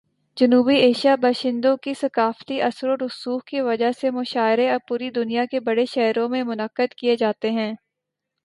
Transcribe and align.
جنوبی 0.37 0.75
ایشیائی 0.75 1.17
باشندوں 1.21 1.75
کے 1.77 1.93
ثقافتی 1.93 2.61
اثر 2.61 2.87
و 2.89 2.95
رسوخ 2.95 3.43
کی 3.45 3.61
وجہ 3.61 3.91
سے، 4.01 4.09
مشاعرے 4.11 4.69
اب 4.69 4.79
پوری 4.87 5.09
دنیا 5.09 5.45
کے 5.45 5.59
بڑے 5.59 5.85
شہروں 5.85 6.27
میں 6.29 6.43
منعقد 6.43 6.93
کیے 6.93 7.15
جاتے 7.15 7.51
ہیں۔ 7.51 7.73